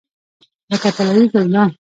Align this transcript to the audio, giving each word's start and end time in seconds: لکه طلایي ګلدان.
لکه 0.71 0.89
طلایي 0.95 1.25
ګلدان. 1.33 1.69